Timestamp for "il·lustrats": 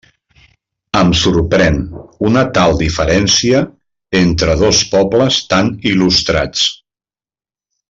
5.93-6.65